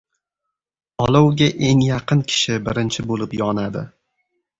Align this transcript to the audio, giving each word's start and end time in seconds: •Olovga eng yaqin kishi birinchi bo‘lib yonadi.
•Olovga 1.07 1.49
eng 1.67 1.83
yaqin 1.87 2.23
kishi 2.31 2.57
birinchi 2.69 3.05
bo‘lib 3.13 3.37
yonadi. 3.41 3.85